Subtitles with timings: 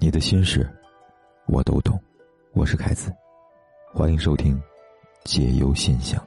[0.00, 0.64] 你的心事，
[1.46, 2.00] 我都懂。
[2.52, 3.12] 我是凯子，
[3.92, 4.56] 欢迎收听
[5.24, 6.20] 《解忧信箱》。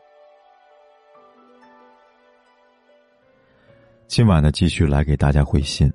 [4.08, 5.90] 今晚呢，继续来给大家回信。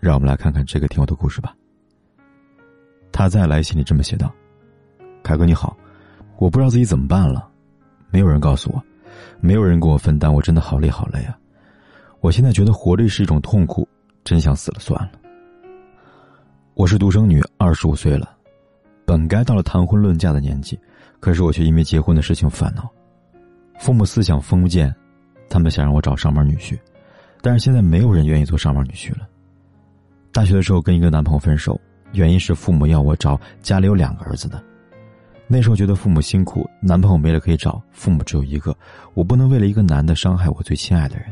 [0.00, 1.54] 让我们来看看这个听友的故事吧。
[3.12, 4.34] 他在来信里这么写道
[5.22, 5.76] ：“凯哥你好，
[6.38, 7.48] 我不知道自己怎么办了，
[8.10, 8.82] 没有人告诉我，
[9.40, 11.38] 没有人跟我分担，我真的好累好累啊！
[12.18, 13.88] 我现在觉得活着是一种痛苦。”
[14.24, 15.21] 真想死了算了。
[16.74, 18.34] 我是独生女，二十五岁了，
[19.04, 20.78] 本该到了谈婚论嫁的年纪，
[21.20, 22.88] 可是我却因为结婚的事情烦恼。
[23.78, 24.92] 父母思想封建，
[25.50, 26.78] 他们想让我找上门女婿，
[27.42, 29.28] 但是现在没有人愿意做上门女婿了。
[30.32, 31.78] 大学的时候跟一个男朋友分手，
[32.12, 34.60] 原因是父母要我找家里有两个儿子的。
[35.46, 38.74] 那时候觉得父母辛苦，男朋友没了可以找，父母只有一个，
[39.12, 41.26] 我不能为了一个男的伤害我最亲爱的人。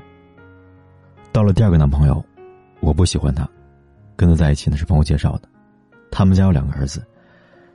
[1.32, 2.22] 到了第二个男朋友。
[2.82, 3.46] 我不喜欢他，
[4.20, 5.48] 跟他在一起呢是朋友介绍的。
[6.10, 7.02] 他们家有两个儿子，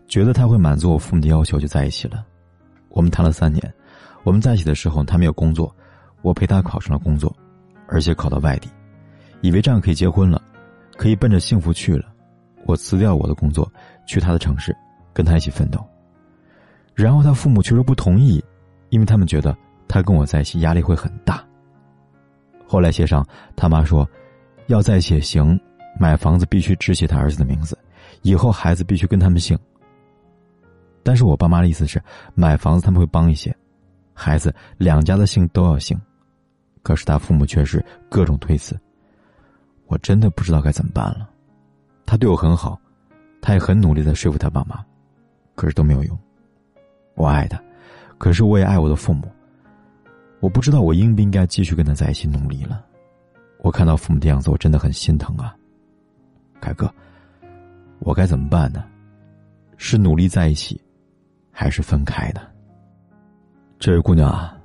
[0.08, 2.24] 觉得他会满足我父母的要求，就在一起了。
[2.90, 3.74] 我们谈了三年，
[4.24, 5.76] 我们在一起的时候他没有工作，
[6.22, 7.36] 我陪他考上了工作，
[7.88, 8.70] 而且考到外地，
[9.42, 10.40] 以为这样可以结婚了，
[10.98, 12.14] 可以奔着幸福去了。
[12.68, 13.68] 我辞掉我的工作，
[14.06, 14.72] 去他的城市，
[15.16, 15.84] 跟他一起奋斗。
[16.94, 18.40] 然后他父母却说不同意，
[18.90, 19.58] 因为他们觉得
[19.88, 21.44] 他跟我在一起压力会很大。
[22.68, 24.08] 后来协商，他妈说。
[24.68, 25.60] 要在一起也行，
[26.00, 27.78] 买房子必须只写他儿子的名字，
[28.22, 29.58] 以后孩子必须跟他们姓。
[31.04, 32.02] 但是我爸妈的意思是，
[32.34, 33.56] 买房子他们会帮一些，
[34.14, 36.00] 孩子两家的姓都要姓。
[36.82, 38.80] 可是他父母却是各种推辞，
[39.88, 41.30] 我真的不知道该怎么办了。
[42.06, 42.80] 他对我很好，
[43.42, 44.84] 他也很努力的说服他爸妈，
[45.56, 46.18] 可是都没有用。
[47.16, 47.60] 我爱他，
[48.20, 49.32] 可是我也爱我的父母。
[50.42, 52.86] 我不知道我应不应该继续跟他在一起努力了。
[53.62, 55.56] 我看到父母的样子，我真的很心疼啊，
[56.60, 56.92] 凯哥，
[58.00, 58.84] 我该怎么办呢？
[59.78, 60.82] 是努力在一起，
[61.52, 62.42] 还是分开呢？
[63.78, 64.58] 这位姑娘啊，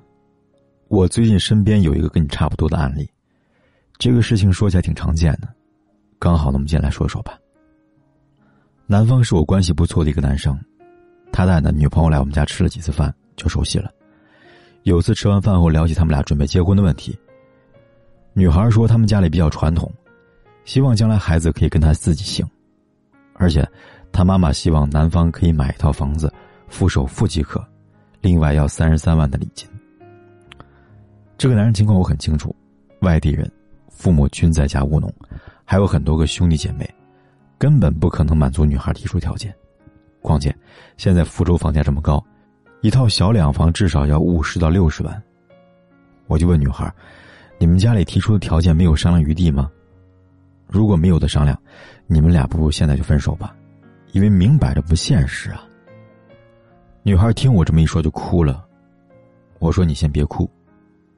[0.88, 3.10] 我最近身边有一个跟你差不多的案例，
[3.98, 5.48] 这个事情说起来挺常见的，
[6.18, 7.38] 刚好，那我们今天来说说吧。
[8.86, 10.58] 男方是我关系不错的一个男生，
[11.32, 13.92] 他带的女朋友来我们家吃了几次饭就熟悉了，
[14.84, 17.18] 有次吃完饭后聊起他们俩准备结婚的问题。
[18.32, 19.92] 女孩说：“他们家里比较传统，
[20.64, 22.46] 希望将来孩子可以跟他自己姓，
[23.34, 23.66] 而且，
[24.12, 26.32] 他妈妈希望男方可以买一套房子，
[26.68, 27.64] 付首付即可，
[28.20, 29.68] 另外要三十三万的礼金。”
[31.36, 32.54] 这个男人情况我很清楚，
[33.00, 33.50] 外地人，
[33.88, 35.12] 父母均在家务农，
[35.64, 36.88] 还有很多个兄弟姐妹，
[37.58, 39.54] 根本不可能满足女孩提出条件。
[40.20, 40.54] 况且，
[40.96, 42.22] 现在福州房价这么高，
[42.82, 45.22] 一套小两房至少要五十到六十万。
[46.26, 46.92] 我就问女孩。
[47.58, 49.70] 你们家里提出的条件没有商量余地吗？
[50.70, 51.60] 如果没有的商量，
[52.06, 53.54] 你们俩不如现在就分手吧，
[54.12, 55.64] 因为明摆着不现实啊。
[57.02, 58.64] 女孩听我这么一说就哭了，
[59.58, 60.48] 我说你先别哭，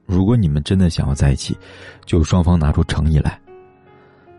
[0.05, 1.57] 如果你们真的想要在一起，
[2.05, 3.39] 就双方拿出诚意来。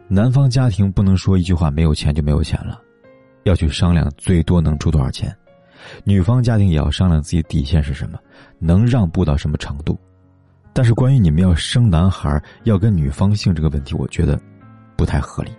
[0.09, 2.81] 男方家庭不能说一句话没有钱就没有钱了，
[3.45, 5.35] 要去商量最多能出多少钱，
[6.03, 8.19] 女方家庭也要商量自己底线是什么，
[8.59, 9.99] 能让步到什么程度。
[10.73, 14.39] 但是关于你们要生男孩要跟女方姓这个问题，我觉得
[14.97, 15.51] 不太合理。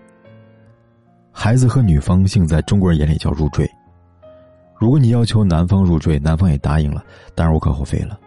[1.32, 3.70] 孩子和女方姓在中国人眼里叫入赘。
[4.78, 7.04] 如果你要求男方入赘，男方也答应了，
[7.34, 8.20] 当然无可厚非了。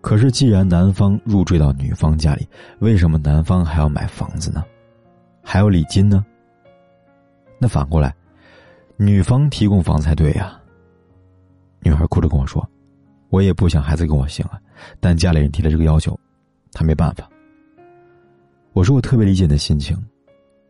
[0.00, 2.48] 可是既然男方入赘到女方家里，
[2.80, 4.64] 为什么男方还要买房子呢？
[5.42, 6.24] 还有礼金呢？
[7.58, 8.14] 那反过来，
[8.96, 10.58] 女方提供房才对呀。
[11.80, 12.68] 女孩哭着跟我说
[13.30, 14.58] ：“我也不想孩子跟我姓啊。”
[14.98, 16.18] 但家里人提了这个要求，
[16.72, 17.28] 他没办法。
[18.72, 19.96] 我说我特别理解你的心情，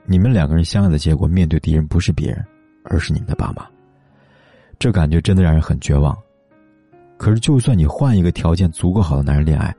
[0.05, 2.45] 你们两个人相爱的结果，面对敌人不是别人，
[2.85, 3.67] 而是你们的爸妈。
[4.79, 6.17] 这感觉真的让人很绝望。
[7.17, 9.73] 可是，就算你换一个条件足够好的男人恋爱，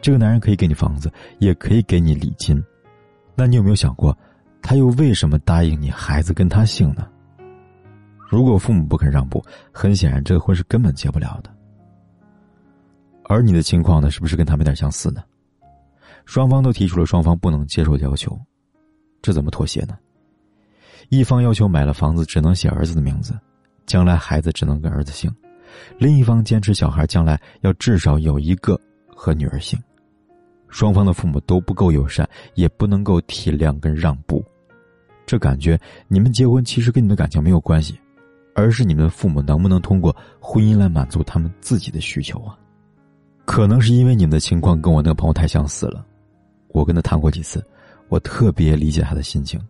[0.00, 2.60] 这个男人可以给你房子，也可以给你礼金，
[3.36, 4.16] 那你有没有想过，
[4.60, 7.06] 他又为什么答应你孩子跟他姓呢？
[8.28, 11.54] 如果父母不肯让步，很显然这个婚是根本结不了的。
[13.24, 15.22] 而你的情况呢，是不是跟他们有点相似呢？
[16.26, 18.36] 双方都提出了双方不能接受的要求，
[19.20, 19.98] 这怎么妥协呢？
[21.08, 23.38] 一方要求买了房子只能写儿子的名字，
[23.86, 25.30] 将来孩子只能跟儿子姓；
[25.98, 28.78] 另一方坚持小孩将来要至少有一个
[29.08, 29.78] 和女儿姓。
[30.68, 34.44] 双方的父母都不够友善，也不能够体谅跟让步，
[35.24, 37.98] 这感觉你们结婚其实跟你们的感情没有关系，
[38.54, 42.58] 而是你们的父母能不能通过婚姻来满足他们自己的需求啊？
[43.46, 46.04] 可能是因为你们的情况跟我那个朋友太相似了，
[46.68, 47.64] 我跟他谈过几次，
[48.08, 49.60] 我特别理解他的心情。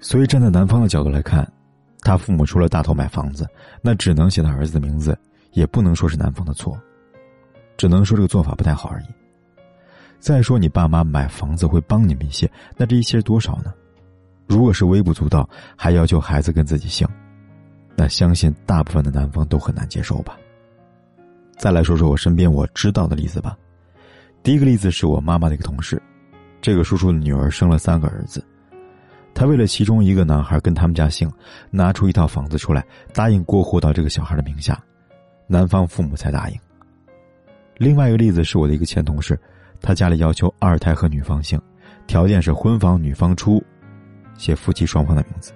[0.00, 1.50] 所以站在男方的角度来看，
[2.00, 3.46] 他父母除了大头买房子，
[3.80, 5.16] 那只能写他儿子的名字，
[5.52, 6.76] 也不能说是男方的错，
[7.76, 9.06] 只能说这个做法不太好而已。
[10.18, 13.72] 再说你爸妈买房子会帮你们一些，那这一些多少呢？
[14.46, 17.06] 如果是微不足道，还要求孩子跟自己姓，
[17.96, 20.36] 那相信大部分的男方都很难接受吧。
[21.56, 23.56] 再来说说我身边我知道的例子吧。
[24.42, 26.02] 第一个例子是我妈妈的一个同事，
[26.62, 28.42] 这个叔叔的女儿生了三个儿子，
[29.34, 31.30] 他为了其中一个男孩跟他们家姓，
[31.70, 32.82] 拿出一套房子出来，
[33.12, 34.80] 答应过户到这个小孩的名下，
[35.48, 36.58] 男方父母才答应。
[37.76, 39.38] 另外一个例子是我的一个前同事。
[39.84, 41.60] 他家里要求二胎和女方姓，
[42.06, 43.60] 条件是婚房女方出，
[44.38, 45.52] 写夫妻双方的名字。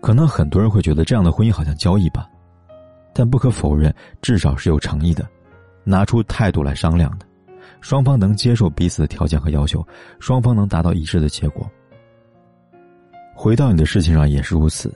[0.00, 2.28] 可能很多人会觉得这样的婚姻好像交易吧，
[3.14, 5.24] 但不可否认，至少是有诚意的，
[5.84, 7.24] 拿出态度来商量的，
[7.80, 9.86] 双方能接受彼此的条件和要求，
[10.18, 11.70] 双方能达到一致的结果。
[13.34, 14.92] 回到你的事情上也是如此，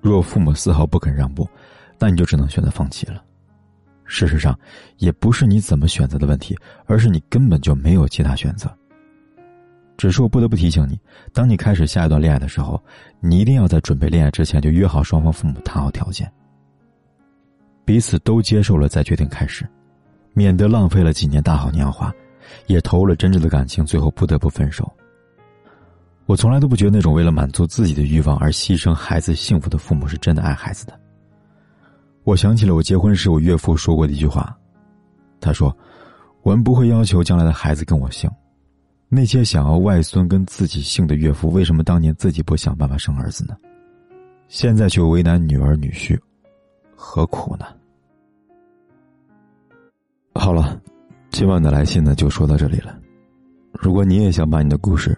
[0.00, 1.48] 若父母丝毫不肯让步，
[1.98, 3.22] 那你就只能选择放弃了。
[4.04, 4.56] 事实上，
[4.98, 6.56] 也不是你怎么选择的问题，
[6.86, 8.72] 而是你根本就没有其他选择。
[9.96, 10.96] 只是我不得不提醒你，
[11.32, 12.80] 当你开始下一段恋爱的时候，
[13.18, 16.30] 你一定要在准备恋爱之前就约好双方父母谈好条件，
[17.84, 19.66] 彼此都接受了再决定开始，
[20.36, 22.12] 免得浪费了几年大好年华，
[22.66, 24.86] 也投入了真挚的感情，最后不得不分手。
[26.26, 30.92] 我从来都不觉得那种为了满足自己的欲望而牺牲孩子幸福的父母是真的爱孩子的。
[32.24, 34.54] 我想起了我结婚时我岳父说过的一句话，
[35.40, 35.74] 他说
[36.44, 38.30] ：“我们不会要求将来的孩子跟我姓，
[39.08, 43.56] 那些想要外孙跟自己姓的岳父，为什么当年自己不想办法生儿子呢？
[44.48, 46.20] 现在却为难女儿女婿，
[46.94, 47.64] 何苦呢？”
[50.38, 50.80] 好了，
[51.30, 52.96] 今晚的来信呢就说到这里了。
[53.72, 55.16] 如果你也想把你的故事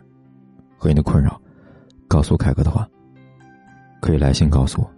[0.76, 1.40] 和你的困扰
[2.06, 2.88] 告诉凯哥的话，
[4.00, 4.90] 可以来信告诉我。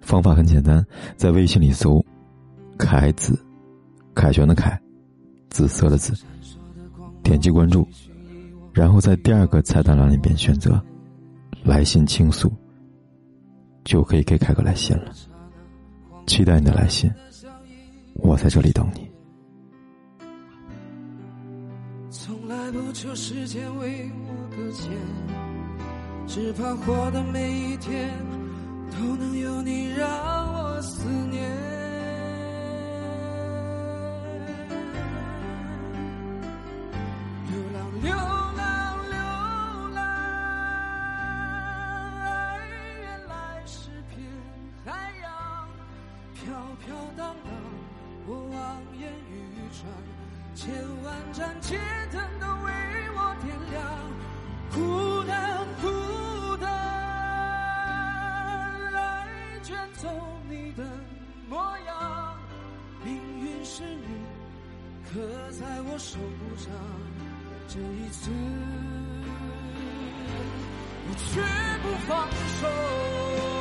[0.00, 0.84] 方法很简单，
[1.16, 2.04] 在微信里搜
[2.76, 3.38] “凯子”，
[4.14, 4.78] 凯旋的凯，
[5.48, 6.12] 紫色的紫，
[7.22, 7.86] 点击关注，
[8.72, 10.82] 然后在第二个菜单栏里边选择
[11.62, 12.52] “来信倾诉”，
[13.84, 15.12] 就可以给凯哥来信了。
[16.26, 17.10] 期待你的来信，
[18.14, 19.11] 我在这里等你。
[22.12, 24.92] 从来不求时间为我搁浅，
[26.28, 28.10] 只怕活的每一天。
[28.90, 30.06] 都能有你让
[30.52, 31.50] 我思念，
[37.48, 39.16] 流浪流浪流
[39.94, 39.98] 浪，
[42.20, 42.60] 爱
[43.00, 43.32] 原来
[43.64, 44.22] 是片
[44.84, 45.32] 海洋，
[46.34, 46.44] 飘
[46.84, 47.50] 飘荡荡，
[48.26, 48.60] 我望
[49.00, 49.34] 眼欲
[49.72, 49.90] 穿，
[50.54, 50.70] 千
[51.02, 51.78] 万盏街
[65.12, 65.20] 刻
[65.60, 66.18] 在我手
[66.56, 66.72] 上，
[67.68, 68.30] 这一次
[71.06, 71.42] 我绝
[71.82, 72.10] 不放
[72.60, 73.51] 手。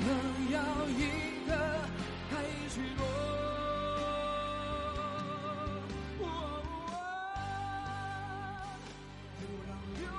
[0.00, 1.02] 可能要一
[1.48, 1.52] 个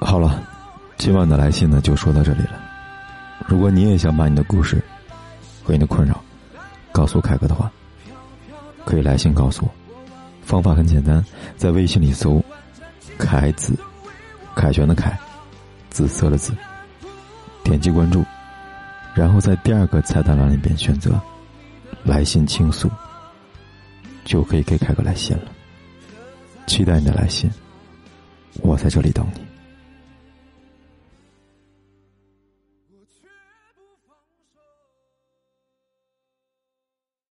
[0.01, 0.43] 好了，
[0.97, 2.59] 今晚的来信呢就说到这里了。
[3.47, 4.83] 如果你也想把你的故事
[5.63, 6.21] 和你的困扰
[6.91, 7.71] 告诉凯哥的话，
[8.85, 9.71] 可以来信告诉我。
[10.43, 11.23] 方法很简单，
[11.55, 12.43] 在微信里搜
[13.17, 13.77] “凯子”，
[14.55, 15.17] 凯旋的凯，
[15.89, 16.53] 紫色的紫，
[17.63, 18.25] 点击关注，
[19.19, 21.19] 然后在第二个菜单栏里边选择
[22.05, 22.89] “来信倾诉”，
[24.23, 25.43] 就可以给凯哥来信了。
[26.67, 27.51] 期待你的来信，
[28.61, 29.48] 我在这里等你。